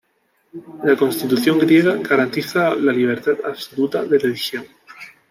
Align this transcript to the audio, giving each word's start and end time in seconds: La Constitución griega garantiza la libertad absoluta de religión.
La 0.83 0.95
Constitución 0.95 1.59
griega 1.59 1.93
garantiza 1.97 2.73
la 2.73 2.91
libertad 2.91 3.33
absoluta 3.45 4.03
de 4.03 4.17
religión. 4.17 4.65